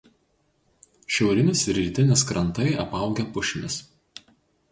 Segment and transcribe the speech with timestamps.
[1.17, 3.77] Šiaurinis ir rytinis krantai apaugę pušimis.